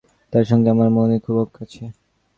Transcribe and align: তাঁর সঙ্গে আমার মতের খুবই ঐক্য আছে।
তাঁর 0.33 0.45
সঙ্গে 0.45 0.69
আমার 0.69 0.89
মতের 0.89 1.19
খুবই 1.23 1.39
ঐক্য 1.41 1.57
আছে। 1.63 1.83